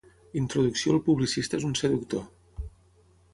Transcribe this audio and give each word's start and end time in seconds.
Introducció 0.39 0.93
el 0.95 1.01
publicista 1.09 1.59
és 1.61 1.67
un 1.69 1.77
seductor. 1.83 2.25